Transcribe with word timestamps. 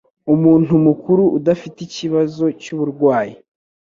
umuntu 0.33 0.71
mukuru 0.85 1.23
udafite 1.37 1.77
ikibazo 1.87 2.43
cy'uburwayi 2.61 3.33